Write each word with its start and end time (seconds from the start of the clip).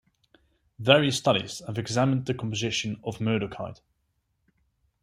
Various 0.79 1.19
studies 1.19 1.61
have 1.67 1.77
examined 1.77 2.25
the 2.25 2.33
composition 2.33 2.99
of 3.03 3.19
murdochite. 3.19 3.81